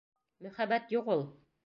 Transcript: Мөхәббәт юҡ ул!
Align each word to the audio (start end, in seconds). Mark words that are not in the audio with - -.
Мөхәббәт 0.45 0.95
юҡ 0.97 1.11
ул! 1.17 1.23